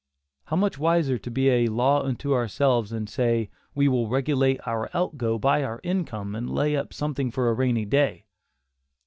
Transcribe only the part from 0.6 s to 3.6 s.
wiser to be a "law unto ourselves" and say,